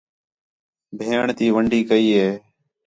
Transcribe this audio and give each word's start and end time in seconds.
بھیݨ 0.97 1.23
تی 1.37 1.47
وَنڈی 1.55 1.81
کئی 1.89 2.07
ہے 2.19 2.29